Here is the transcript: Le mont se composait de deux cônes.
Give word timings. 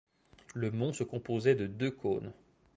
Le 0.55 0.71
mont 0.71 0.93
se 0.93 1.03
composait 1.03 1.53
de 1.53 1.67
deux 1.67 1.91
cônes. 1.91 2.33